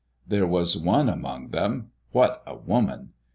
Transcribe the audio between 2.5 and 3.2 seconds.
woman!